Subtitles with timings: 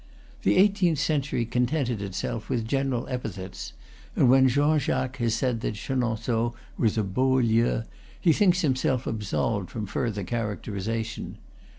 [0.41, 3.73] The eighteenth century contented itself with general epithets;
[4.15, 7.83] and when Jean Jacques has said that Chenonceaux was a "beau lieu,"
[8.19, 11.37] he thinks himself absolved from further characterization.